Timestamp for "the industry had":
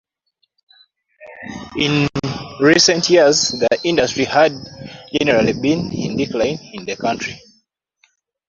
3.49-4.51